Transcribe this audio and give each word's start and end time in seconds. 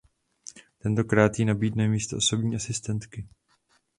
Tentokrát 0.79 1.39
jí 1.39 1.45
nabídne 1.45 1.87
místo 1.87 2.17
osobní 2.17 2.55
asistentky. 2.55 3.27